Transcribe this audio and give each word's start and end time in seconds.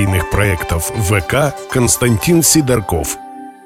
событийных 0.00 0.30
проектов 0.30 0.90
ВК 0.96 1.54
Константин 1.70 2.42
Сидорков. 2.42 3.18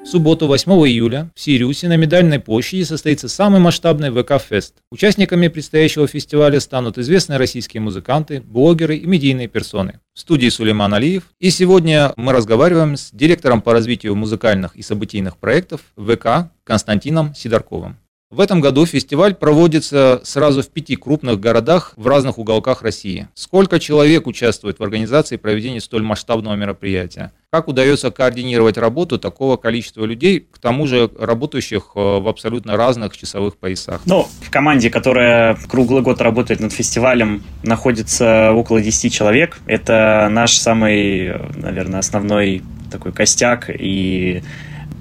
В 0.03 0.05
субботу 0.05 0.47
8 0.47 0.69
июля 0.85 1.31
в 1.33 1.39
Сириусе 1.39 1.87
на 1.87 1.95
Медальной 1.95 2.39
площади 2.39 2.83
состоится 2.83 3.29
самый 3.29 3.61
масштабный 3.61 4.09
ВК-фест. 4.09 4.73
Участниками 4.91 5.47
предстоящего 5.47 6.07
фестиваля 6.07 6.59
станут 6.59 6.97
известные 6.97 7.39
российские 7.39 7.79
музыканты, 7.79 8.41
блогеры 8.41 8.97
и 8.97 9.05
медийные 9.05 9.47
персоны. 9.47 10.01
В 10.13 10.19
студии 10.19 10.49
Сулейман 10.49 10.93
Алиев. 10.93 11.23
И 11.39 11.49
сегодня 11.51 12.11
мы 12.17 12.33
разговариваем 12.33 12.97
с 12.97 13.11
директором 13.11 13.61
по 13.61 13.71
развитию 13.71 14.13
музыкальных 14.15 14.75
и 14.75 14.81
событийных 14.81 15.37
проектов 15.37 15.81
ВК 15.95 16.51
Константином 16.65 17.33
Сидорковым. 17.33 17.97
В 18.35 18.41
этом 18.41 18.59
году 18.59 18.85
фестиваль 18.85 19.33
проводится 19.33 20.19
сразу 20.25 20.61
в 20.61 20.67
пяти 20.67 20.97
крупных 20.97 21.39
городах 21.39 21.93
в 21.95 22.05
разных 22.05 22.37
уголках 22.37 22.81
России. 22.81 23.29
Сколько 23.33 23.79
человек 23.79 24.27
участвует 24.27 24.77
в 24.77 24.83
организации 24.83 25.37
проведения 25.37 25.79
столь 25.79 26.03
масштабного 26.03 26.53
мероприятия? 26.55 27.31
Как 27.49 27.69
удается 27.69 28.11
координировать 28.11 28.77
работу 28.77 29.17
такого 29.19 29.55
количества 29.55 30.03
людей, 30.03 30.41
к 30.51 30.57
тому 30.57 30.85
же 30.85 31.09
работающих 31.17 31.91
э, 31.95 31.99
в 32.19 32.27
абсолютно 32.27 32.75
разных 32.75 33.15
часовых 33.15 33.55
поясах? 33.55 34.01
Ну, 34.05 34.27
в 34.41 34.51
команде, 34.51 34.89
которая 34.89 35.57
круглый 35.69 36.01
год 36.03 36.19
работает 36.19 36.59
над 36.59 36.73
фестивалем, 36.73 37.41
находится 37.63 38.51
около 38.51 38.81
10 38.81 39.13
человек. 39.13 39.59
Это 39.65 40.27
наш 40.29 40.57
самый, 40.57 41.39
наверное, 41.55 42.01
основной 42.01 42.63
такой 42.91 43.13
костяк 43.13 43.69
и 43.69 44.43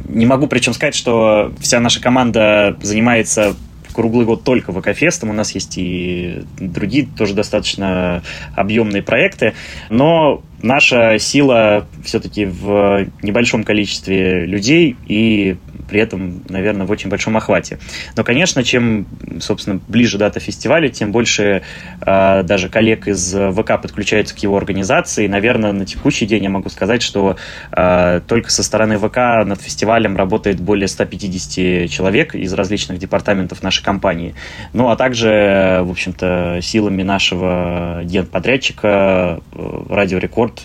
не 0.08 0.26
могу 0.26 0.46
причем 0.46 0.74
сказать, 0.74 0.94
что 0.94 1.52
вся 1.60 1.80
наша 1.80 2.00
команда 2.00 2.76
занимается 2.82 3.54
круглый 3.94 4.26
год 4.26 4.44
только 4.44 4.72
ВК-фестом. 4.72 5.30
У 5.30 5.32
нас 5.32 5.52
есть 5.52 5.78
и 5.78 6.42
другие 6.58 7.06
тоже 7.06 7.34
достаточно 7.34 8.22
объемные 8.54 9.02
проекты. 9.02 9.54
Но 9.88 10.42
наша 10.60 11.18
сила 11.18 11.86
все-таки 12.04 12.44
в 12.44 13.06
небольшом 13.22 13.64
количестве 13.64 14.44
людей 14.44 14.96
и 15.06 15.56
при 15.88 16.00
этом, 16.00 16.42
наверное, 16.48 16.86
в 16.86 16.90
очень 16.90 17.10
большом 17.10 17.36
охвате. 17.36 17.78
Но, 18.16 18.24
конечно, 18.24 18.62
чем, 18.62 19.06
собственно, 19.40 19.80
ближе 19.88 20.18
дата 20.18 20.40
фестиваля, 20.40 20.88
тем 20.88 21.12
больше 21.12 21.62
э, 22.00 22.42
даже 22.42 22.68
коллег 22.68 23.08
из 23.08 23.34
ВК 23.34 23.80
подключаются 23.80 24.34
к 24.34 24.38
его 24.38 24.56
организации. 24.56 25.24
И, 25.24 25.28
наверное, 25.28 25.72
на 25.72 25.86
текущий 25.86 26.26
день 26.26 26.44
я 26.44 26.50
могу 26.50 26.68
сказать, 26.68 27.02
что 27.02 27.36
э, 27.72 28.20
только 28.26 28.50
со 28.50 28.62
стороны 28.62 28.98
ВК 28.98 29.16
над 29.44 29.60
фестивалем 29.60 30.16
работает 30.16 30.60
более 30.60 30.88
150 30.88 31.90
человек 31.90 32.34
из 32.34 32.52
различных 32.52 32.98
департаментов 32.98 33.62
нашей 33.62 33.84
компании. 33.84 34.34
Ну, 34.72 34.88
а 34.88 34.96
также, 34.96 35.80
в 35.82 35.90
общем-то, 35.90 36.58
силами 36.62 37.02
нашего 37.02 38.02
генподрядчика 38.04 39.40
э, 39.52 39.82
Радио 39.88 40.18
Рекорд 40.18 40.62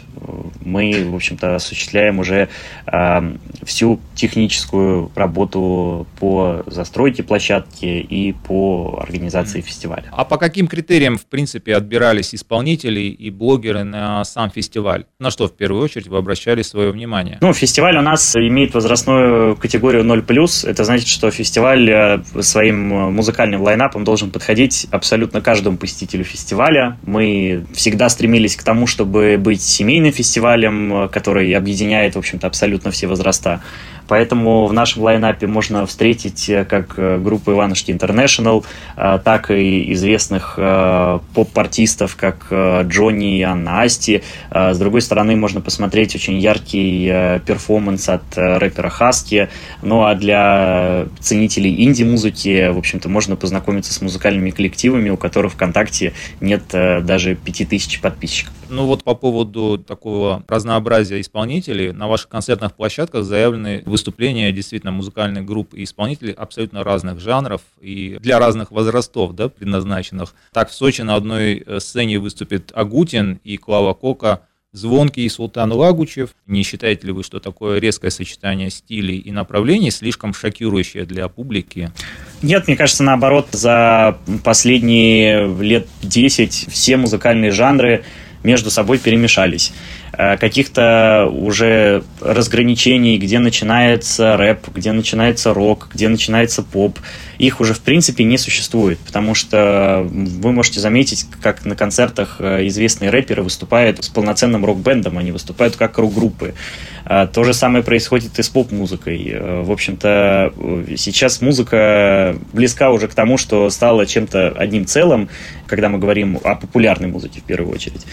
мы, 0.63 1.05
в 1.09 1.15
общем-то, 1.15 1.55
осуществляем 1.55 2.19
уже 2.19 2.49
э, 2.85 3.35
всю 3.63 3.99
техническую 4.15 5.08
работу 5.15 6.07
по 6.19 6.63
застройке 6.65 7.23
площадки 7.23 7.85
и 7.85 8.33
по 8.33 8.99
организации 9.02 9.61
фестиваля. 9.61 10.05
А 10.11 10.25
по 10.25 10.37
каким 10.37 10.67
критериям, 10.67 11.17
в 11.17 11.25
принципе, 11.25 11.75
отбирались 11.75 12.33
исполнители 12.36 13.02
и 13.02 13.30
блогеры 13.30 13.83
на 13.83 14.23
сам 14.25 14.49
фестиваль? 14.49 15.05
На 15.20 15.31
что, 15.31 15.47
в 15.47 15.53
первую 15.53 15.83
очередь, 15.83 16.08
вы 16.08 16.17
обращали 16.17 16.61
свое 16.61 16.92
внимание? 16.92 17.37
Ну, 17.42 17.53
фестиваль 17.53 17.97
у 17.97 18.02
нас 18.02 18.36
имеет 18.36 18.73
возрастную 18.73 19.55
категорию 19.55 20.03
0+. 20.03 20.67
Это 20.67 20.83
значит, 20.83 21.08
что 21.08 21.31
фестиваль 21.31 21.89
э, 21.89 22.23
своим 22.41 22.89
музыкальным 23.14 23.61
лайнапом 23.61 24.03
должен 24.03 24.31
подходить 24.31 24.87
абсолютно 24.91 25.41
каждому 25.41 25.77
посетителю 25.77 26.23
фестиваля. 26.23 26.97
Мы 27.03 27.65
всегда 27.73 28.09
стремились 28.09 28.55
к 28.55 28.64
тому, 28.64 28.87
чтобы 28.87 29.37
быть 29.37 29.61
семейным 29.61 30.11
фестивалем, 30.11 31.09
который 31.09 31.53
объединяет, 31.53 32.15
в 32.15 32.20
общем-то, 32.20 32.47
абсолютно 32.47 32.91
все 32.91 33.08
возраста. 33.08 33.61
Поэтому 34.09 34.65
в 34.65 34.73
нашем 34.73 35.03
лайнапе 35.03 35.45
можно 35.45 35.86
встретить 35.86 36.49
э, 36.49 36.65
как 36.65 36.95
э, 36.97 37.20
группу 37.20 37.52
Иванушки 37.52 37.92
Интернешнл, 37.92 38.65
э, 38.97 39.20
так 39.23 39.52
и 39.52 39.93
известных 39.93 40.58
поп-артистов, 41.33 42.15
как 42.15 42.47
Джонни 42.52 43.37
и 43.37 43.42
Анна 43.43 43.81
Асти. 43.81 44.23
С 44.52 44.77
другой 44.77 45.02
стороны, 45.02 45.36
можно 45.36 45.61
посмотреть 45.61 46.15
очень 46.15 46.39
яркий 46.39 47.39
перформанс 47.45 48.09
от 48.09 48.23
рэпера 48.36 48.89
Хаски. 48.89 49.49
Ну 49.81 50.03
а 50.03 50.15
для 50.15 51.05
ценителей 51.20 51.83
инди-музыки, 51.83 52.70
в 52.70 52.77
общем-то, 52.77 53.09
можно 53.09 53.36
познакомиться 53.36 53.93
с 53.93 54.02
музыкальными 54.02 54.49
коллективами, 54.49 55.09
у 55.09 55.17
которых 55.17 55.53
ВКонтакте 55.53 56.14
нет 56.41 56.64
даже 56.70 57.36
5000 57.36 58.02
подписчиков. 58.02 58.53
Ну 58.70 58.86
вот 58.86 59.03
по 59.03 59.15
поводу 59.15 59.77
такого 59.77 60.43
разнообразия 60.47 61.20
исполнителей, 61.21 61.91
на 61.91 62.08
ваших 62.08 62.30
концертных 62.30 62.73
площадках 62.73 63.23
заявлены 63.23 63.83
выступления 63.99 64.52
действительно 64.52 64.92
музыкальных 64.92 65.45
групп 65.45 65.73
и 65.73 65.83
исполнителей 65.83 66.33
абсолютно 66.33 66.83
разных 66.83 67.20
жанров 67.20 67.61
и 67.82 68.17
для 68.21 68.39
разных 68.39 68.71
возрастов, 68.71 69.36
да, 69.36 69.49
предназначенных. 69.49 70.33
Так, 70.54 70.70
в 70.70 70.73
Сочи 70.73 71.02
на 71.02 71.15
одной 71.15 71.64
э, 71.65 71.80
сцене 71.80 72.20
выступит 72.20 72.71
Агутин 72.73 73.39
и 73.43 73.58
Клава 73.58 73.93
Кока, 73.93 74.42
Звонкий 74.71 75.26
и 75.26 75.30
Султан 75.30 75.73
Лагучев. 75.73 76.30
Не 76.45 76.64
считаете 76.64 77.08
ли 77.08 77.14
вы, 77.14 77.23
что 77.23 77.39
такое 77.39 77.80
резкое 77.80 78.11
сочетание 78.11 78.70
стилей 78.70 79.17
и 79.17 79.32
направлений 79.32 79.89
слишком 79.89 80.33
шокирующее 80.33 81.05
для 81.05 81.27
публики? 81.27 81.92
Нет, 82.42 82.67
мне 82.67 82.77
кажется, 82.77 83.04
наоборот, 83.04 83.48
за 83.52 84.20
последние 84.43 85.48
лет 85.61 85.88
10 86.04 86.67
все 86.70 86.98
музыкальные 86.98 87.52
жанры 87.52 88.05
между 88.43 88.70
собой 88.70 88.99
перемешались. 88.99 89.73
Э, 90.21 90.35
каких-то 90.37 91.31
уже 91.31 92.03
разграничений, 92.19 93.17
где 93.17 93.39
начинается 93.39 94.35
рэп, 94.35 94.67
где 94.75 94.91
начинается 94.91 95.53
рок, 95.53 95.87
где 95.93 96.09
начинается 96.09 96.61
поп, 96.61 96.99
их 97.37 97.61
уже 97.61 97.73
в 97.73 97.80
принципе 97.80 98.25
не 98.25 98.37
существует, 98.37 98.99
потому 98.99 99.33
что 99.33 100.05
вы 100.11 100.52
можете 100.52 100.81
заметить, 100.81 101.25
как 101.41 101.63
на 101.63 101.77
концертах 101.77 102.35
э, 102.39 102.67
известные 102.67 103.11
рэперы 103.11 103.43
выступают 103.43 104.03
с 104.03 104.09
полноценным 104.09 104.65
рок-бендом, 104.65 105.17
они 105.17 105.31
выступают 105.31 105.77
как 105.77 105.97
рок-группы. 105.97 106.53
Э, 107.09 107.27
то 107.31 107.43
же 107.43 107.53
самое 107.53 107.83
происходит 107.83 108.37
и 108.39 108.43
с 108.43 108.49
поп-музыкой. 108.49 109.36
В 109.64 109.71
общем-то, 109.71 110.53
сейчас 110.95 111.42
музыка 111.42 112.37
близка 112.53 112.92
уже 112.92 113.08
к 113.08 113.14
тому, 113.14 113.37
что 113.37 113.70
стала 113.70 114.05
чем-то 114.05 114.49
одним 114.49 114.86
целым, 114.86 115.27
когда 115.67 115.89
мы 115.89 115.97
говорим 115.97 116.39
о 116.43 116.55
популярной 116.55 117.09
музыке 117.09 117.42
в 117.42 117.43
первую 117.43 117.73
очередь. 117.73 118.05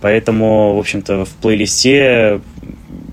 Поэтому, 0.00 0.76
в 0.76 0.78
общем-то, 0.78 1.24
в 1.24 1.30
плейлисте 1.30 2.40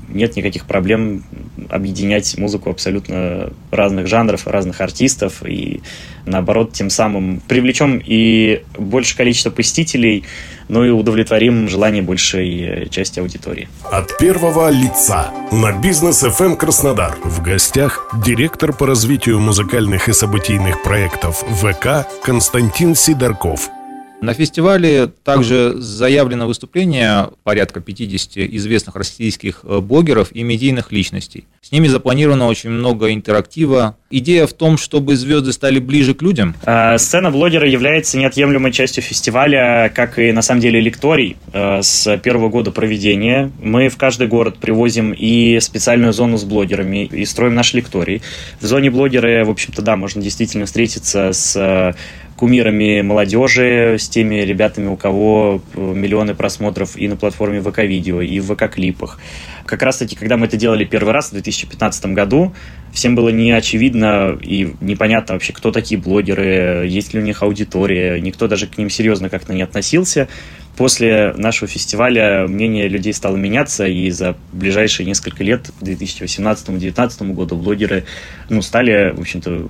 нет 0.10 0.36
никаких 0.36 0.66
проблем 0.66 1.24
объединять 1.70 2.38
музыку 2.38 2.70
абсолютно 2.70 3.52
разных 3.72 4.08
жанров, 4.08 4.48
разных 4.48 4.82
артистов, 4.82 5.44
и 5.46 5.82
наоборот, 6.26 6.74
тем 6.74 6.90
самым 6.90 7.42
привлечем 7.48 8.02
и 8.04 8.64
больше 8.78 9.16
количество 9.16 9.50
посетителей, 9.50 10.24
ну 10.68 10.84
и 10.84 10.90
удовлетворим 10.90 11.68
желание 11.70 12.02
большей 12.02 12.88
части 12.90 13.20
аудитории. 13.20 13.68
От 13.92 14.18
первого 14.18 14.70
лица 14.70 15.32
на 15.52 15.72
бизнес 15.72 16.24
FM 16.24 16.56
Краснодар 16.56 17.18
в 17.24 17.42
гостях 17.42 18.14
директор 18.26 18.74
по 18.74 18.86
развитию 18.86 19.40
музыкальных 19.40 20.10
и 20.10 20.14
событийных 20.14 20.84
проектов 20.84 21.44
ВК 21.62 22.08
Константин 22.24 22.96
Сидорков– 22.96 23.70
на 24.22 24.34
фестивале 24.34 25.08
также 25.08 25.76
заявлено 25.78 26.48
выступление 26.48 27.30
порядка 27.44 27.80
50 27.80 28.38
известных 28.56 28.96
российских 28.96 29.62
э, 29.64 29.80
блогеров 29.80 30.32
и 30.34 30.44
медийных 30.44 30.92
личностей. 30.92 31.46
С 31.62 31.72
ними 31.72 31.88
запланировано 31.88 32.48
очень 32.48 32.70
много 32.70 33.14
интерактива. 33.14 33.96
Идея 34.10 34.48
в 34.48 34.54
том, 34.54 34.78
чтобы 34.78 35.16
звезды 35.16 35.54
стали 35.54 35.80
ближе 35.80 36.14
к 36.16 36.22
людям. 36.22 36.56
А, 36.64 36.98
сцена 36.98 37.32
блогера 37.32 37.70
является 37.70 38.18
неотъемлемой 38.18 38.72
частью 38.72 39.04
фестиваля, 39.04 39.92
как 39.94 40.20
и 40.20 40.32
на 40.32 40.42
самом 40.42 40.62
деле 40.62 40.82
лекторий 40.82 41.38
э, 41.54 41.82
с 41.82 42.18
первого 42.18 42.50
года 42.50 42.72
проведения. 42.72 43.52
Мы 43.62 43.88
в 43.88 43.98
каждый 43.98 44.28
город 44.28 44.58
привозим 44.60 45.14
и 45.14 45.60
специальную 45.62 46.12
зону 46.12 46.38
с 46.38 46.44
блогерами, 46.44 47.06
и 47.06 47.26
строим 47.26 47.56
наш 47.56 47.74
лекторий. 47.74 48.22
В 48.60 48.66
зоне 48.66 48.92
блогеры, 48.92 49.46
в 49.46 49.50
общем-то, 49.50 49.82
да, 49.82 49.96
можно 49.96 50.22
действительно 50.22 50.66
встретиться 50.66 51.32
с 51.32 51.96
кумирами 52.40 53.02
молодежи, 53.02 53.98
с 54.00 54.08
теми 54.08 54.36
ребятами, 54.36 54.88
у 54.88 54.96
кого 54.96 55.62
миллионы 55.76 56.34
просмотров 56.34 56.96
и 56.96 57.10
на 57.10 57.18
платформе 57.18 57.60
ВК-видео, 57.62 58.22
и 58.22 58.40
в 58.40 58.54
ВК-клипах. 58.54 59.20
Как 59.66 59.82
раз-таки, 59.84 60.16
когда 60.16 60.38
мы 60.38 60.46
это 60.46 60.56
делали 60.56 60.86
первый 60.86 61.12
раз 61.12 61.28
в 61.28 61.32
2015 61.34 62.06
году, 62.14 62.54
всем 62.94 63.14
было 63.14 63.28
не 63.28 63.52
очевидно 63.52 64.40
и 64.42 64.74
непонятно 64.80 65.36
вообще, 65.36 65.52
кто 65.52 65.72
такие 65.72 66.00
блогеры, 66.00 66.88
есть 66.88 67.14
ли 67.14 67.20
у 67.20 67.24
них 67.24 67.44
аудитория, 67.44 68.22
никто 68.22 68.48
даже 68.48 68.68
к 68.68 68.78
ним 68.78 68.90
серьезно 68.90 69.30
как-то 69.30 69.54
не 69.54 69.62
относился 69.62 70.30
после 70.78 71.34
нашего 71.36 71.68
фестиваля 71.68 72.48
мнение 72.48 72.88
людей 72.88 73.14
стало 73.14 73.36
меняться, 73.36 73.86
и 73.86 74.10
за 74.12 74.38
ближайшие 74.52 75.06
несколько 75.06 75.44
лет, 75.44 75.72
к 75.80 75.84
2018-2019 75.84 77.34
году, 77.34 77.56
блогеры 77.56 78.06
ну, 78.50 78.62
стали, 78.62 79.12
в 79.16 79.20
общем-то, 79.20 79.70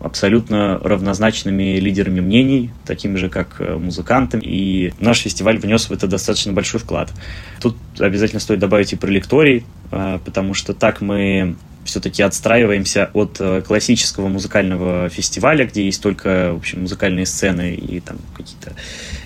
абсолютно 0.00 0.78
равнозначными 0.78 1.78
лидерами 1.78 2.20
мнений, 2.20 2.70
такими 2.86 3.16
же, 3.16 3.28
как 3.28 3.56
э, 3.60 3.76
музыканты, 3.76 4.38
и 4.42 4.92
наш 4.98 5.20
фестиваль 5.20 5.58
внес 5.58 5.90
в 5.90 5.92
это 5.92 6.06
достаточно 6.06 6.52
большой 6.52 6.80
вклад. 6.80 7.12
Тут 7.60 7.76
обязательно 7.98 8.40
стоит 8.40 8.60
добавить 8.60 8.92
и 8.92 8.96
про 8.96 9.10
лекторий, 9.10 9.64
э, 9.92 10.18
потому 10.24 10.54
что 10.54 10.72
так 10.72 11.00
мы 11.00 11.56
все-таки 11.84 12.22
отстраиваемся 12.22 13.10
от 13.14 13.36
э, 13.40 13.62
классического 13.62 14.28
музыкального 14.28 15.08
фестиваля, 15.08 15.66
где 15.66 15.84
есть 15.84 16.02
только 16.02 16.52
в 16.52 16.58
общем, 16.58 16.82
музыкальные 16.82 17.26
сцены 17.26 17.74
и 17.74 18.00
там 18.00 18.18
какие-то 18.36 18.74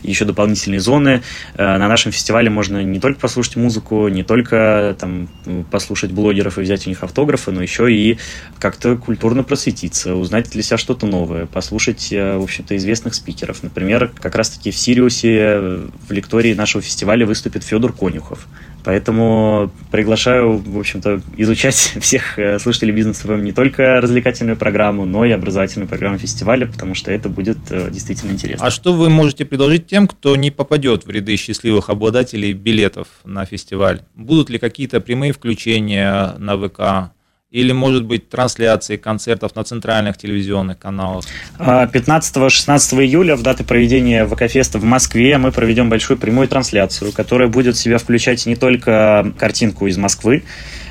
еще 0.02 0.24
дополнительные 0.24 0.80
зоны. 0.80 1.22
Э, 1.54 1.78
на 1.78 1.88
нашем 1.88 2.12
фестивале 2.12 2.50
можно 2.50 2.82
не 2.82 3.00
только 3.00 3.20
послушать 3.20 3.56
музыку, 3.56 4.08
не 4.08 4.22
только 4.22 4.96
там, 4.98 5.28
послушать 5.70 6.12
блогеров 6.12 6.58
и 6.58 6.62
взять 6.62 6.86
у 6.86 6.90
них 6.90 7.02
автографы, 7.02 7.50
но 7.50 7.62
еще 7.62 7.92
и 7.92 8.18
как-то 8.58 8.96
культурно 8.96 9.42
просветиться, 9.42 10.14
узнать 10.14 10.50
для 10.50 10.62
себя 10.62 10.78
что-то 10.78 11.06
новое, 11.06 11.46
послушать, 11.46 12.12
э, 12.12 12.36
в 12.36 12.42
общем-то, 12.42 12.76
известных 12.76 13.14
спикеров. 13.14 13.62
Например, 13.62 14.12
как 14.20 14.34
раз-таки 14.34 14.70
в 14.70 14.76
Сириусе 14.76 15.80
в 16.08 16.12
лектории 16.12 16.54
нашего 16.54 16.82
фестиваля 16.82 17.26
выступит 17.26 17.64
Федор 17.64 17.92
Конюхов. 17.92 18.46
Поэтому 18.84 19.70
приглашаю, 19.90 20.58
в 20.58 20.78
общем-то, 20.78 21.22
изучать 21.38 21.74
всех 22.00 22.38
э, 22.38 22.58
слушателей 22.58 22.92
бизнеса 22.92 23.26
не 23.36 23.52
только 23.52 24.00
развлекательную 24.00 24.56
программу, 24.56 25.06
но 25.06 25.24
и 25.24 25.30
образовательную 25.30 25.88
программу 25.88 26.18
фестиваля, 26.18 26.66
потому 26.66 26.94
что 26.94 27.10
это 27.10 27.28
будет 27.28 27.58
э, 27.70 27.90
действительно 27.90 28.32
интересно. 28.32 28.66
А 28.66 28.70
что 28.70 28.92
вы 28.92 29.08
можете 29.08 29.46
предложить 29.46 29.86
тем, 29.86 30.06
кто 30.06 30.36
не 30.36 30.50
попадет 30.50 31.06
в 31.06 31.10
ряды 31.10 31.36
счастливых 31.36 31.88
обладателей 31.88 32.52
билетов 32.52 33.08
на 33.24 33.46
фестиваль? 33.46 34.02
Будут 34.14 34.50
ли 34.50 34.58
какие-то 34.58 35.00
прямые 35.00 35.32
включения 35.32 36.34
на 36.38 36.56
ВК? 36.56 37.13
Или, 37.54 37.70
может 37.70 38.04
быть, 38.04 38.28
трансляции 38.28 38.96
концертов 38.96 39.54
на 39.54 39.62
центральных 39.62 40.18
телевизионных 40.18 40.76
каналах? 40.76 41.24
15-16 41.60 42.98
а, 42.98 43.04
июля, 43.04 43.36
в 43.36 43.42
даты 43.42 43.62
проведения 43.62 44.26
ВК-феста 44.26 44.80
в 44.80 44.84
Москве, 44.84 45.38
мы 45.38 45.52
проведем 45.52 45.88
большую 45.88 46.18
прямую 46.18 46.48
трансляцию, 46.48 47.12
которая 47.12 47.46
будет 47.46 47.76
в 47.76 47.78
себя 47.78 47.98
включать 47.98 48.44
не 48.46 48.56
только 48.56 49.32
картинку 49.38 49.86
из 49.86 49.96
Москвы, 49.96 50.42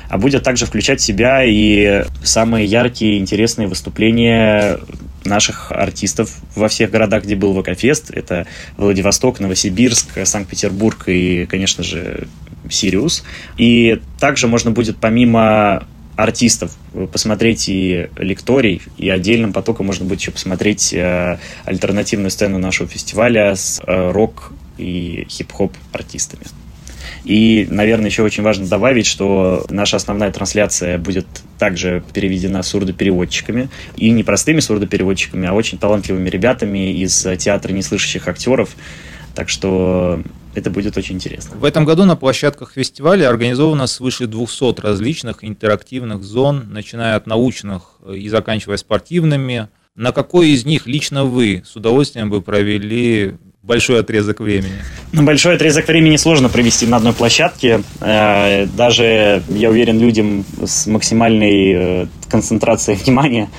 а 0.08 0.16
будет 0.16 0.42
также 0.42 0.64
включать 0.64 1.00
в 1.00 1.04
себя 1.04 1.44
и 1.44 2.06
самые 2.22 2.64
яркие, 2.64 3.18
интересные 3.18 3.68
выступления 3.68 4.80
наших 5.26 5.70
артистов 5.70 6.30
во 6.56 6.68
всех 6.68 6.90
городах, 6.90 7.24
где 7.24 7.36
был 7.36 7.52
ВК-фест. 7.60 8.10
Это 8.10 8.46
Владивосток, 8.78 9.38
Новосибирск, 9.38 10.08
Санкт-Петербург 10.24 11.08
и, 11.08 11.44
конечно 11.44 11.84
же, 11.84 12.26
Сириус. 12.70 13.22
И 13.58 14.00
также 14.18 14.48
можно 14.48 14.70
будет 14.70 14.96
помимо 14.96 15.86
артистов 16.16 16.72
посмотреть 17.12 17.68
и 17.68 18.08
лекторий, 18.16 18.82
и 18.96 19.08
отдельным 19.08 19.52
потоком 19.52 19.86
можно 19.86 20.04
будет 20.04 20.20
еще 20.20 20.30
посмотреть 20.30 20.92
э, 20.92 21.38
альтернативную 21.64 22.30
сцену 22.30 22.58
нашего 22.58 22.88
фестиваля 22.88 23.54
с 23.56 23.80
э, 23.86 24.10
рок 24.10 24.52
и 24.78 25.26
хип-хоп 25.28 25.72
артистами. 25.92 26.44
И, 27.24 27.66
наверное, 27.70 28.10
еще 28.10 28.22
очень 28.22 28.42
важно 28.42 28.66
добавить, 28.66 29.06
что 29.06 29.64
наша 29.70 29.96
основная 29.96 30.30
трансляция 30.30 30.98
будет 30.98 31.26
также 31.58 32.02
переведена 32.12 32.62
сурдопереводчиками. 32.62 33.70
И 33.96 34.10
не 34.10 34.22
простыми 34.22 34.60
сурдопереводчиками, 34.60 35.48
а 35.48 35.54
очень 35.54 35.78
талантливыми 35.78 36.28
ребятами 36.28 36.92
из 36.92 37.26
театра 37.38 37.72
неслышащих 37.72 38.28
актеров. 38.28 38.76
Так 39.34 39.48
что 39.48 40.22
это 40.54 40.70
будет 40.70 40.96
очень 40.96 41.16
интересно. 41.16 41.56
В 41.56 41.64
этом 41.64 41.84
году 41.84 42.04
на 42.04 42.16
площадках 42.16 42.72
фестиваля 42.72 43.28
организовано 43.28 43.86
свыше 43.86 44.26
200 44.26 44.80
различных 44.80 45.44
интерактивных 45.44 46.22
зон, 46.22 46.66
начиная 46.70 47.16
от 47.16 47.26
научных 47.26 47.98
и 48.08 48.28
заканчивая 48.28 48.76
спортивными. 48.76 49.68
На 49.96 50.12
какой 50.12 50.50
из 50.50 50.64
них 50.64 50.86
лично 50.86 51.24
вы 51.24 51.62
с 51.64 51.76
удовольствием 51.76 52.30
бы 52.30 52.42
провели 52.42 53.34
большой 53.62 54.00
отрезок 54.00 54.40
времени? 54.40 54.74
Ну, 55.12 55.24
большой 55.24 55.56
отрезок 55.56 55.88
времени 55.88 56.16
сложно 56.16 56.48
провести 56.48 56.86
на 56.86 56.98
одной 56.98 57.12
площадке. 57.12 57.82
Э, 58.00 58.66
даже, 58.66 59.42
я 59.48 59.70
уверен, 59.70 59.98
людям 59.98 60.44
с 60.64 60.86
максимальной 60.86 61.72
э, 61.72 62.06
концентрацией 62.28 62.98
внимания 63.04 63.50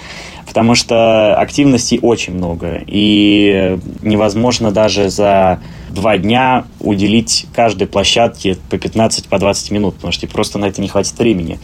потому 0.45 0.75
что 0.75 1.35
активностей 1.35 1.99
очень 2.01 2.33
много, 2.33 2.81
и 2.85 3.79
невозможно 4.01 4.71
даже 4.71 5.09
за 5.09 5.59
два 5.89 6.17
дня 6.17 6.65
уделить 6.79 7.47
каждой 7.53 7.87
площадке 7.87 8.57
по 8.69 8.75
15-20 8.75 9.29
по 9.29 9.39
20 9.39 9.71
минут, 9.71 9.95
потому 9.95 10.11
что 10.11 10.27
просто 10.27 10.59
на 10.59 10.65
это 10.65 10.81
не 10.81 10.87
хватит 10.87 11.17
времени. 11.17 11.59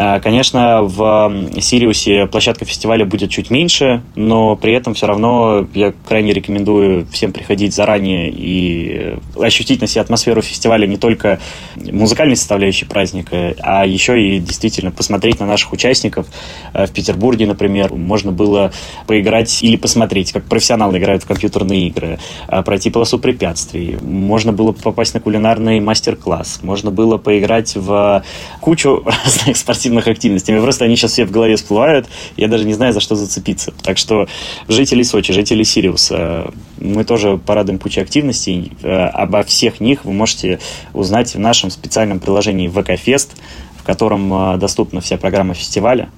А, 0.00 0.20
конечно, 0.20 0.82
в 0.82 1.50
Сириусе 1.60 2.28
площадка 2.28 2.64
фестиваля 2.64 3.04
будет 3.04 3.30
чуть 3.30 3.50
меньше, 3.50 4.00
но 4.14 4.54
при 4.54 4.72
этом 4.72 4.94
все 4.94 5.08
равно 5.08 5.66
я 5.74 5.92
крайне 6.06 6.32
рекомендую 6.32 7.04
всем 7.10 7.32
приходить 7.32 7.74
заранее 7.74 8.30
и 8.30 9.16
ощутить 9.36 9.80
на 9.80 9.88
себе 9.88 10.02
атмосферу 10.02 10.40
фестиваля 10.40 10.86
не 10.86 10.98
только 10.98 11.40
музыкальной 11.74 12.36
составляющей 12.36 12.84
праздника, 12.84 13.56
а 13.58 13.84
еще 13.84 14.22
и 14.22 14.38
действительно 14.38 14.92
посмотреть 14.92 15.40
на 15.40 15.46
наших 15.46 15.72
участников. 15.72 16.26
А, 16.72 16.86
в 16.86 16.92
Петербурге, 16.92 17.48
например, 17.48 17.92
можно 17.92 18.30
было 18.30 18.70
поиграть 19.08 19.64
или 19.64 19.74
посмотреть, 19.74 20.30
как 20.30 20.44
профессионалы 20.44 20.98
играют 20.98 21.24
в 21.24 21.26
компьютерные 21.26 21.88
игры, 21.88 22.20
а, 22.46 22.62
пройти 22.62 22.90
полосу 22.90 23.18
препятствий. 23.18 23.98
Можно 24.00 24.52
было 24.52 24.70
попасть 24.70 25.14
на 25.14 25.18
кулинарный 25.18 25.80
мастер-класс. 25.80 26.60
Можно 26.62 26.92
было 26.92 27.18
поиграть 27.18 27.74
в 27.74 28.22
кучу 28.60 29.02
разных 29.24 29.56
спортивных 29.56 29.87
спортивных 29.88 30.08
активностей. 30.08 30.60
Просто 30.60 30.84
они 30.84 30.96
сейчас 30.96 31.12
все 31.12 31.24
в 31.24 31.30
голове 31.30 31.56
всплывают, 31.56 32.06
я 32.36 32.48
даже 32.48 32.64
не 32.64 32.74
знаю, 32.74 32.92
за 32.92 33.00
что 33.00 33.14
зацепиться. 33.14 33.72
Так 33.82 33.96
что 33.96 34.28
жители 34.68 35.02
Сочи, 35.02 35.32
жители 35.32 35.62
Сириуса, 35.62 36.52
мы 36.78 37.04
тоже 37.04 37.38
порадуем 37.38 37.78
кучу 37.78 38.00
активностей. 38.00 38.72
Э, 38.82 39.06
обо 39.06 39.42
всех 39.42 39.80
них 39.80 40.04
вы 40.04 40.12
можете 40.12 40.60
узнать 40.92 41.34
в 41.34 41.38
нашем 41.38 41.70
специальном 41.70 42.20
приложении 42.20 42.68
ВК-фест, 42.68 43.36
в 43.78 43.82
котором 43.82 44.32
э, 44.32 44.58
доступна 44.58 45.00
вся 45.00 45.16
программа 45.16 45.54
фестиваля. 45.54 46.10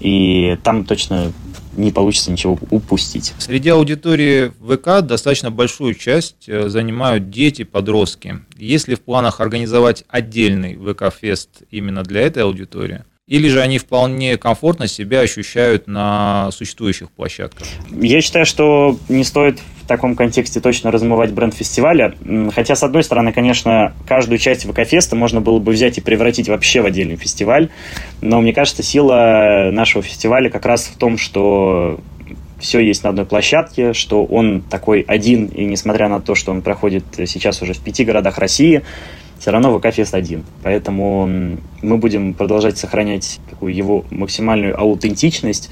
И 0.00 0.58
там 0.64 0.84
точно 0.84 1.32
не 1.76 1.90
получится 1.90 2.30
ничего 2.30 2.58
упустить. 2.70 3.32
Среди 3.38 3.70
аудитории 3.70 4.52
ВК 4.60 5.04
достаточно 5.06 5.50
большую 5.50 5.94
часть 5.94 6.48
э, 6.48 6.68
занимают 6.68 7.30
дети, 7.30 7.64
подростки. 7.64 8.40
Есть 8.56 8.88
ли 8.88 8.94
в 8.94 9.00
планах 9.00 9.40
организовать 9.40 10.04
отдельный 10.08 10.76
ВК-фест 10.76 11.62
именно 11.70 12.02
для 12.02 12.22
этой 12.22 12.42
аудитории? 12.42 13.04
Или 13.26 13.48
же 13.48 13.62
они 13.62 13.78
вполне 13.78 14.36
комфортно 14.36 14.86
себя 14.86 15.20
ощущают 15.20 15.86
на 15.86 16.50
существующих 16.52 17.10
площадках? 17.10 17.66
Я 17.90 18.20
считаю, 18.20 18.44
что 18.44 18.98
не 19.08 19.24
стоит 19.24 19.60
в 19.82 19.86
таком 19.86 20.14
контексте 20.14 20.60
точно 20.60 20.90
размывать 20.90 21.32
бренд 21.32 21.54
фестиваля. 21.54 22.14
Хотя, 22.54 22.76
с 22.76 22.82
одной 22.82 23.02
стороны, 23.02 23.32
конечно, 23.32 23.94
каждую 24.06 24.36
часть 24.36 24.66
ВК-феста 24.66 25.16
можно 25.16 25.40
было 25.40 25.58
бы 25.58 25.72
взять 25.72 25.96
и 25.96 26.02
превратить 26.02 26.50
вообще 26.50 26.82
в 26.82 26.86
отдельный 26.86 27.16
фестиваль. 27.16 27.70
Но 28.20 28.42
мне 28.42 28.52
кажется, 28.52 28.82
сила 28.82 29.70
нашего 29.72 30.02
фестиваля 30.02 30.50
как 30.50 30.66
раз 30.66 30.84
в 30.84 30.98
том, 30.98 31.16
что 31.16 32.00
все 32.58 32.80
есть 32.80 33.04
на 33.04 33.10
одной 33.10 33.24
площадке, 33.24 33.94
что 33.94 34.24
он 34.26 34.60
такой 34.60 35.00
один, 35.00 35.46
и 35.46 35.64
несмотря 35.64 36.10
на 36.10 36.20
то, 36.20 36.34
что 36.34 36.50
он 36.52 36.60
проходит 36.60 37.04
сейчас 37.26 37.62
уже 37.62 37.72
в 37.72 37.80
пяти 37.80 38.04
городах 38.04 38.36
России, 38.36 38.82
все 39.44 39.50
равно 39.50 39.78
ВК-фест 39.78 40.14
один. 40.14 40.42
Поэтому 40.62 41.58
мы 41.82 41.98
будем 41.98 42.32
продолжать 42.32 42.78
сохранять 42.78 43.40
такую 43.50 43.74
его 43.74 44.02
максимальную 44.08 44.80
аутентичность. 44.80 45.68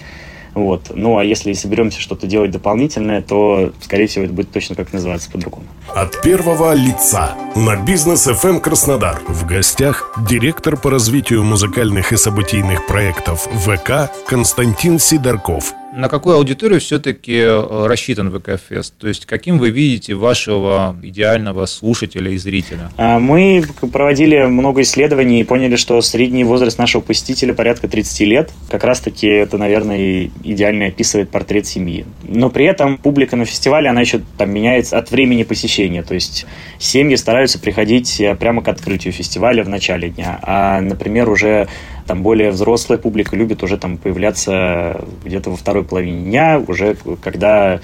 Вот. 0.53 0.93
Ну, 0.95 1.17
а 1.17 1.25
если 1.25 1.55
соберемся 1.55 1.99
что-то 1.99 2.27
делать 2.27 2.51
дополнительное, 2.51 3.23
то, 3.23 3.73
скорее 3.81 4.09
всего, 4.09 4.27
это 4.27 4.35
будет 4.35 4.51
точно 4.51 4.77
как 4.77 4.93
называться 4.93 5.31
по-другому. 5.31 5.65
От 5.89 6.21
первого 6.21 6.75
лица 6.75 7.35
на 7.57 7.77
бизнес 7.77 8.27
FM 8.27 8.61
Краснодар. 8.61 9.23
В 9.27 9.47
гостях 9.47 10.19
директор 10.29 10.77
по 10.77 10.91
развитию 10.91 11.43
музыкальных 11.43 12.13
и 12.13 12.19
событийных 12.19 12.87
проектов 12.87 13.49
ВК 13.65 14.13
Константин 14.27 14.99
Сидорков– 14.99 15.73
На 15.95 16.09
какую 16.09 16.37
аудиторию 16.37 16.81
все-таки 16.81 17.37
э, 17.37 17.87
рассчитан 17.87 18.31
ВК-фест? 18.31 18.95
То 18.99 19.09
есть 19.09 19.27
каким 19.27 19.59
вы 19.59 19.69
видите 19.69 20.15
вашего 20.15 20.97
идеального 21.03 21.67
слушателя 21.67 22.31
и 22.31 22.39
зрителя? 22.39 22.91
А, 22.97 23.19
мы 23.19 23.63
проводили 23.93 24.43
много 24.47 24.81
исследований 24.83 25.43
и 25.43 25.45
поняли, 25.45 25.77
что 25.77 26.01
средний 26.01 26.45
возраст 26.45 26.79
нашего 26.79 27.03
посетителя 27.03 27.53
порядка 27.53 27.89
30 27.89 28.21
лет. 28.21 28.51
Как 28.71 28.85
раз-таки 28.85 29.27
это, 29.27 29.59
наверное, 29.59 30.31
идеально 30.43 30.87
описывает 30.87 31.29
портрет 31.29 31.67
семьи. 31.67 32.07
Но 32.27 32.49
при 32.49 32.65
этом 32.65 32.97
публика 32.97 33.37
на 33.37 33.45
фестивале, 33.45 33.91
она 33.91 34.01
еще 34.01 34.23
там 34.39 34.51
меняется 34.51 34.97
от 34.97 35.11
времени 35.11 35.43
посещения. 35.43 36.03
То 36.03 36.15
есть 36.15 36.47
семьи 36.79 37.17
стараются 37.17 37.59
приходить 37.59 38.19
э, 38.19 38.35
прямо 38.35 38.63
к 38.63 38.69
открытию 38.69 39.13
фестиваля 39.13 39.63
в 39.63 39.69
начале 39.69 40.09
дня. 40.09 40.41
А, 40.43 40.81
например, 40.81 41.29
уже 41.29 41.69
там 42.13 42.23
более 42.23 42.51
взрослая 42.51 42.99
публика 42.99 43.35
любит 43.35 43.63
уже 43.63 43.79
там 43.79 43.97
появляться 43.97 45.03
где-то 45.25 45.49
во 45.49 45.57
второй 45.57 45.83
половине 45.83 46.25
дня, 46.25 46.63
уже 46.69 46.95
когда 47.23 47.81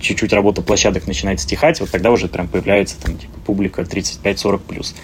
чуть-чуть 0.00 0.32
работа 0.32 0.62
площадок 0.62 1.06
начинает 1.06 1.38
стихать, 1.38 1.78
вот 1.80 1.90
тогда 1.90 2.10
уже 2.10 2.28
прям 2.28 2.48
появляется 2.48 2.98
там 2.98 3.18
типа, 3.18 3.38
публика 3.44 3.82
35-40 3.82 4.60
плюс. 4.66 4.94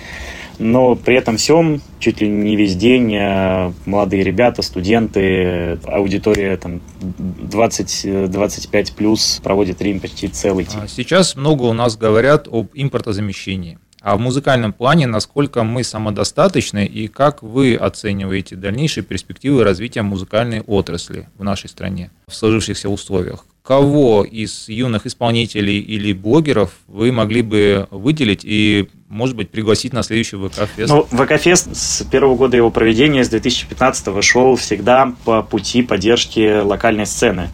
Но 0.59 0.95
при 0.95 1.15
этом 1.15 1.37
всем 1.37 1.83
чуть 1.99 2.23
ли 2.23 2.29
не 2.29 2.57
весь 2.57 2.75
день 2.75 3.15
э, 3.15 3.71
молодые 3.85 4.25
ребята, 4.25 4.63
студенты, 4.63 5.79
аудитория 5.85 6.57
там 6.57 6.81
20-25 7.03 8.95
плюс 8.97 9.43
проводит 9.45 9.83
рим 9.83 10.01
почти 10.01 10.29
целый 10.29 10.65
день. 10.65 10.89
Сейчас 10.89 11.37
много 11.37 11.65
у 11.65 11.75
нас 11.75 11.99
говорят 11.99 12.49
об 12.51 12.69
импортозамещении. 12.73 13.79
А 14.05 14.17
в 14.17 14.21
музыкальном 14.21 14.75
плане, 14.75 15.07
насколько 15.07 15.65
мы 15.65 15.83
самодостаточны 15.83 16.85
и 16.85 17.09
как 17.09 17.43
вы 17.43 17.75
оцениваете 17.75 18.55
дальнейшие 18.55 19.03
перспективы 19.03 19.65
развития 19.65 20.03
музыкальной 20.03 20.61
отрасли 20.61 21.27
в 21.39 21.43
нашей 21.43 21.71
стране 21.71 22.11
в 22.27 22.35
сложившихся 22.35 22.91
условиях? 22.91 23.47
Кого 23.63 24.23
из 24.23 24.69
юных 24.69 25.07
исполнителей 25.07 25.81
или 25.81 26.13
блогеров 26.13 26.73
вы 26.87 27.13
могли 27.13 27.41
бы 27.41 27.89
выделить 27.91 28.43
и, 28.45 28.91
может 29.09 29.37
быть, 29.37 29.49
пригласить 29.49 29.95
на 29.95 30.03
следующий 30.03 30.37
ВК-фест? 30.37 30.93
Ну, 30.93 31.07
ВК-фест 31.11 31.75
с 31.75 32.05
первого 32.05 32.37
года 32.37 32.59
его 32.59 32.71
проведения, 32.71 33.25
с 33.25 33.31
2015 33.31 34.23
шел 34.23 34.57
всегда 34.57 35.15
по 35.25 35.41
пути 35.43 35.83
поддержки 35.83 36.61
локальной 36.61 37.07
сцены. 37.07 37.49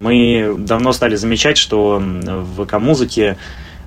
Мы 0.00 0.54
давно 0.58 0.92
стали 0.92 1.16
замечать, 1.16 1.56
что 1.56 1.98
в 1.98 2.66
ВК-музыке 2.66 3.38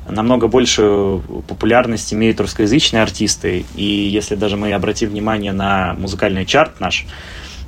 намного 0.10 0.48
большую 0.48 1.20
популярность 1.48 2.14
имеют 2.14 2.40
русскоязычные 2.40 3.04
артисты. 3.04 3.66
И 3.76 3.84
если 3.84 4.36
даже 4.36 4.58
мы 4.58 4.74
обратим 4.74 5.10
внимание 5.10 5.52
на 5.52 5.96
музыкальный 5.98 6.46
чарт 6.46 6.80
наш, 6.80 7.06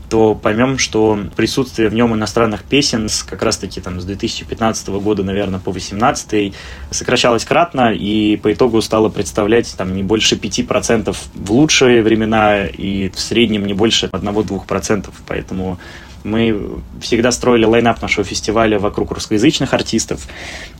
то 0.10 0.34
поймем, 0.34 0.77
что 0.77 1.19
присутствие 1.36 1.89
в 1.89 1.93
нем 1.93 2.13
иностранных 2.15 2.63
песен 2.63 3.10
с, 3.10 3.24
как 3.24 3.43
раз-таки 3.43 3.79
там, 3.79 4.01
с 4.01 4.05
2015 4.05 4.89
года, 4.89 5.24
наверное, 5.24 5.60
по 5.60 5.72
2018 5.72 6.53
сокращалось 6.89 7.46
кратно 7.46 7.93
и 7.93 8.36
по 8.38 8.51
итогу 8.51 8.81
стало 8.81 9.10
представлять 9.10 9.74
там, 9.77 9.96
не 9.96 10.03
больше 10.03 10.36
5% 10.36 11.15
в 11.36 11.51
лучшие 11.51 12.01
времена 12.01 12.65
и 12.65 13.10
в 13.10 13.19
среднем 13.19 13.65
не 13.65 13.74
больше 13.74 14.08
1-2%. 14.08 15.10
Поэтому 15.27 15.79
мы 16.24 16.82
всегда 17.02 17.32
строили 17.32 17.66
лайнап 17.66 18.02
нашего 18.02 18.24
фестиваля 18.24 18.80
вокруг 18.80 19.12
русскоязычных 19.12 19.74
артистов, 19.74 20.28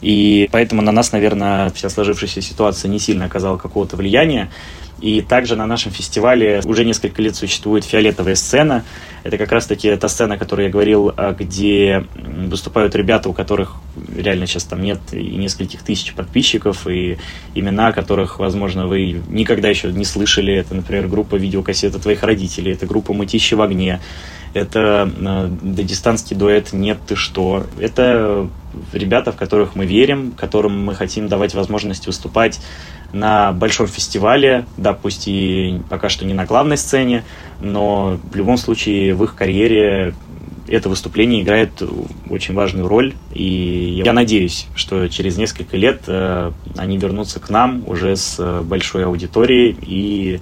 и 0.02 0.50
поэтому 0.52 0.82
на 0.82 0.92
нас, 0.92 1.12
наверное, 1.12 1.70
вся 1.72 1.90
сложившаяся 1.90 2.42
ситуация 2.42 2.90
не 2.90 3.00
сильно 3.00 3.26
оказала 3.26 3.58
какого-то 3.58 3.96
влияния. 3.96 4.50
И 5.02 5.22
также 5.22 5.56
на 5.56 5.66
нашем 5.66 5.92
фестивале 5.92 6.62
уже 6.66 6.84
несколько 6.84 7.22
лет 7.22 7.36
существует 7.36 7.86
фиолетовая 7.86 8.36
сцена. 8.36 8.84
Это 9.24 9.38
как 9.38 9.52
раз-таки 9.52 9.96
та 9.96 10.10
сцена, 10.10 10.36
о 10.36 10.38
которой 10.38 10.66
я 10.66 10.72
говорил, 10.72 11.14
а, 11.16 11.34
где 11.34 12.06
выступают 12.16 12.96
ребята, 12.96 13.30
у 13.30 13.34
которых 13.34 13.76
реально 14.14 14.46
сейчас 14.46 14.66
там 14.66 14.82
нет 14.82 15.00
и 15.12 15.38
нескольких 15.38 15.84
тысяч 15.84 16.14
подписчиков, 16.14 16.88
и 16.88 17.18
имена 17.56 17.92
которых, 17.94 18.40
возможно, 18.40 18.88
вы 18.88 19.22
никогда 19.30 19.70
еще 19.70 19.92
не 19.92 20.06
слышали. 20.06 20.54
Это, 20.54 20.76
например, 20.76 21.08
группа 21.08 21.36
видеокассета 21.36 22.00
твоих 22.00 22.24
родителей, 22.24 22.74
это 22.74 22.86
группа 22.86 23.14
«Мытищи 23.14 23.54
в 23.54 23.62
огне», 23.62 24.02
это 24.54 25.12
э, 25.16 25.50
дагестанский 25.62 26.36
дуэт 26.36 26.74
«Нет, 26.74 26.98
ты 27.08 27.16
что». 27.16 27.66
Это 27.80 28.48
ребята, 28.94 29.32
в 29.32 29.36
которых 29.36 29.76
мы 29.76 29.86
верим, 29.86 30.32
которым 30.32 30.86
мы 30.86 30.96
хотим 30.96 31.28
давать 31.28 31.54
возможность 31.54 32.08
выступать 32.08 32.60
на 33.14 33.52
большом 33.52 33.88
фестивале, 33.88 34.66
да, 34.78 34.94
пусть 34.94 35.28
и 35.28 35.82
пока 35.90 36.10
что 36.10 36.26
не 36.26 36.34
на 36.34 36.46
главной 36.46 36.78
сцене, 36.78 37.24
но 37.60 38.20
в 38.32 38.36
любом 38.36 38.58
случае 38.58 39.16
в 39.16 39.24
их 39.24 39.36
карьере 39.36 40.14
это 40.68 40.88
выступление 40.88 41.42
играет 41.42 41.82
очень 42.30 42.54
важную 42.54 42.88
роль, 42.88 43.16
и 43.34 44.02
я 44.06 44.14
надеюсь, 44.14 44.68
что 44.76 45.08
через 45.08 45.38
несколько 45.38 45.78
лет 45.78 46.04
э, 46.06 46.52
они 46.78 46.98
вернутся 46.98 47.40
к 47.40 47.50
нам 47.50 47.84
уже 47.88 48.16
с 48.16 48.36
э, 48.38 48.62
большой 48.62 49.06
аудиторией 49.06 49.76
и 49.82 50.40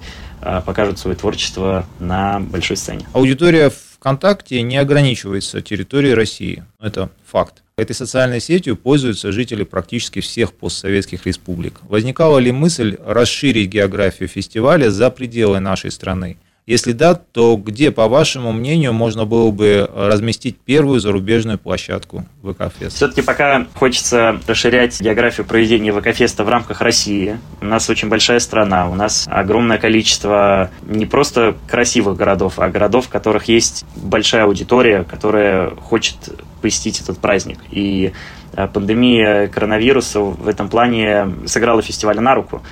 покажут 0.64 1.00
свое 1.00 1.16
творчество 1.16 1.84
на 1.98 2.38
большой 2.38 2.76
сцене. 2.76 3.04
Аудитория 3.12 3.72
ВКонтакте 3.98 4.62
не 4.62 4.76
ограничивается 4.76 5.60
территорией 5.60 6.14
России. 6.14 6.64
Это 6.80 7.10
факт. 7.26 7.64
Этой 7.76 7.94
социальной 7.94 8.40
сетью 8.40 8.76
пользуются 8.76 9.32
жители 9.32 9.64
практически 9.64 10.20
всех 10.20 10.52
постсоветских 10.52 11.26
республик. 11.26 11.80
Возникала 11.82 12.38
ли 12.38 12.52
мысль 12.52 12.96
расширить 13.04 13.70
географию 13.70 14.28
фестиваля 14.28 14.90
за 14.90 15.10
пределы 15.10 15.58
нашей 15.58 15.90
страны? 15.90 16.38
Если 16.68 16.92
да, 16.92 17.14
то 17.14 17.56
где, 17.56 17.90
по 17.90 18.08
вашему 18.08 18.52
мнению, 18.52 18.92
можно 18.92 19.24
было 19.24 19.50
бы 19.50 19.88
разместить 19.90 20.58
первую 20.58 21.00
зарубежную 21.00 21.56
площадку 21.56 22.26
ВК-феста? 22.42 22.94
Все-таки 22.94 23.22
пока 23.22 23.66
хочется 23.74 24.38
расширять 24.46 25.00
географию 25.00 25.46
проведения 25.46 25.94
ВК-феста 25.94 26.44
в 26.44 26.48
рамках 26.50 26.82
России. 26.82 27.38
У 27.62 27.64
нас 27.64 27.88
очень 27.88 28.10
большая 28.10 28.38
страна, 28.38 28.90
у 28.90 28.94
нас 28.94 29.26
огромное 29.30 29.78
количество 29.78 30.70
не 30.82 31.06
просто 31.06 31.56
красивых 31.66 32.18
городов, 32.18 32.58
а 32.58 32.68
городов, 32.68 33.06
в 33.06 33.08
которых 33.08 33.44
есть 33.48 33.86
большая 33.96 34.44
аудитория, 34.44 35.04
которая 35.04 35.70
хочет 35.70 36.16
посетить 36.60 37.00
этот 37.00 37.16
праздник. 37.16 37.60
И 37.70 38.12
э, 38.52 38.68
пандемия 38.68 39.48
коронавируса 39.48 40.20
в 40.20 40.46
этом 40.46 40.68
плане 40.68 41.28
сыграла 41.46 41.80
фестивалю 41.80 42.20
на 42.20 42.34
руку 42.34 42.62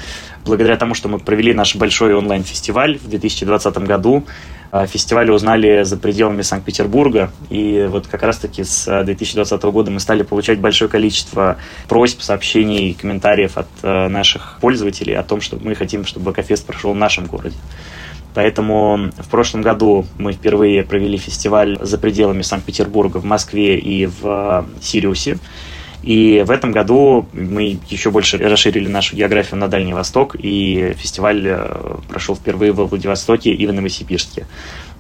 благодаря 0.47 0.77
тому, 0.77 0.95
что 0.95 1.09
мы 1.09 1.19
провели 1.19 1.53
наш 1.53 1.77
большой 1.77 2.15
онлайн-фестиваль 2.15 2.99
в 2.99 3.09
2020 3.09 3.79
году, 3.79 4.25
э, 4.73 4.87
фестивали 4.87 5.31
узнали 5.31 5.83
за 5.83 5.97
пределами 5.97 6.43
Санкт-Петербурга. 6.43 7.31
И 7.51 7.87
вот 7.91 8.07
как 8.07 8.23
раз-таки 8.23 8.65
с 8.65 9.05
2020 9.05 9.63
года 9.65 9.91
мы 9.91 10.01
стали 10.01 10.23
получать 10.23 10.61
большое 10.61 10.91
количество 10.91 11.57
просьб, 11.89 12.21
сообщений, 12.23 12.95
комментариев 12.95 13.59
от 13.59 13.69
э, 13.83 14.09
наших 14.09 14.59
пользователей 14.61 15.15
о 15.17 15.23
том, 15.23 15.41
что 15.41 15.59
мы 15.61 15.75
хотим, 15.75 16.07
чтобы 16.07 16.27
Бакафест 16.27 16.67
прошел 16.67 16.93
в 16.93 16.97
нашем 16.97 17.27
городе. 17.27 17.57
Поэтому 18.35 19.11
в 19.17 19.29
прошлом 19.31 19.63
году 19.63 20.05
мы 20.19 20.33
впервые 20.33 20.83
провели 20.83 21.17
фестиваль 21.17 21.79
за 21.81 21.97
пределами 21.97 22.43
Санкт-Петербурга 22.43 23.17
в 23.17 23.25
Москве 23.25 23.79
и 23.79 24.05
в 24.05 24.67
Сириусе. 24.83 25.39
И 26.07 26.45
в 26.47 26.53
этом 26.53 26.71
году 26.71 27.27
мы 27.33 27.81
еще 27.89 28.13
больше 28.13 28.39
расширили 28.39 28.87
нашу 28.87 29.17
географию 29.17 29.59
на 29.59 29.67
Дальний 29.67 29.93
Восток, 29.93 30.37
и 30.39 30.95
фестиваль 30.97 31.43
э, 31.45 31.97
прошел 32.09 32.37
впервые 32.37 32.71
во 32.71 32.87
Владивостоке 32.87 33.51
и 33.51 33.67
в 33.67 33.73
Новосибирске. 33.73 34.47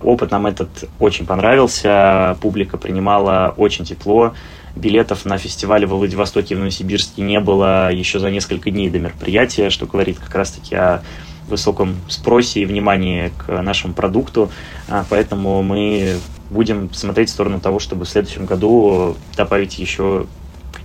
Опыт 0.03 0.33
нам 0.33 0.47
этот 0.47 0.69
очень 0.99 1.25
понравился, 1.25 2.37
публика 2.41 2.77
принимала 2.77 3.55
очень 3.57 3.85
тепло, 3.85 4.35
билетов 4.75 5.25
на 5.25 5.39
фестиваль 5.39 5.87
во 5.87 5.97
Владивостоке 5.97 6.55
и 6.55 6.57
в 6.57 6.59
Новосибирске 6.59 7.23
не 7.23 7.39
было 7.39 7.93
еще 7.93 8.19
за 8.19 8.29
несколько 8.33 8.73
дней 8.73 8.91
до 8.91 8.99
мероприятия, 8.99 9.71
что 9.71 9.87
говорит 9.87 10.19
как 10.19 10.35
раз-таки 10.35 10.75
о 10.75 11.03
высоком 11.49 11.95
спросе 12.09 12.63
и 12.63 12.65
внимании 12.65 13.31
к 13.39 13.63
нашему 13.63 13.95
продукту, 13.95 14.51
а, 14.89 15.05
поэтому 15.09 15.63
мы 15.63 16.17
будем 16.51 16.93
смотреть 16.93 17.29
в 17.29 17.33
сторону 17.33 17.61
того, 17.61 17.79
чтобы 17.79 18.07
в 18.07 18.09
следующем 18.09 18.45
году 18.45 19.17
добавить 19.37 19.79
еще 19.79 20.27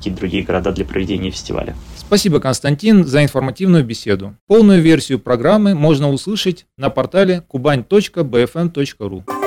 какие-то 0.01 0.19
другие 0.19 0.43
города 0.43 0.71
для 0.71 0.83
проведения 0.83 1.29
фестиваля. 1.29 1.75
Спасибо, 1.95 2.39
Константин, 2.39 3.05
за 3.05 3.23
информативную 3.23 3.85
беседу. 3.85 4.35
Полную 4.47 4.81
версию 4.81 5.19
программы 5.19 5.75
можно 5.75 6.09
услышать 6.09 6.65
на 6.75 6.89
портале 6.89 7.43
kubань.bfm.ru. 7.47 9.40